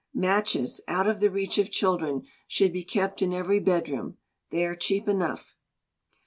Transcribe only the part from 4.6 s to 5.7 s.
are cheap enough.